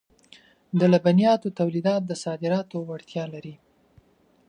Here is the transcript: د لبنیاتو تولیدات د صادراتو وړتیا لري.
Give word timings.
د 0.79 0.81
لبنیاتو 0.93 1.47
تولیدات 1.59 2.01
د 2.05 2.11
صادراتو 2.23 2.77
وړتیا 2.89 3.23
لري. 3.33 3.55